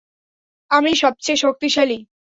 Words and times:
আমিই 0.71 0.95
সবচেয়ে 0.95 1.37
শক্তিশালী। 1.37 1.97